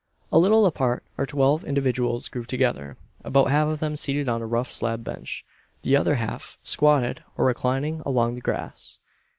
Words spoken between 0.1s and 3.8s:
A little apart are twelve individuals grouped together; about half of